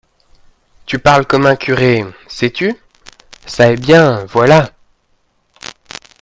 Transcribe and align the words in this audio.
Tu 0.87 0.97
parles 0.97 1.27
comme 1.27 1.45
un 1.45 1.55
curé… 1.55 2.03
sais-tu?… 2.27 2.73
ça 3.45 3.71
est 3.71 3.75
bien, 3.75 4.25
voilà! 4.25 4.71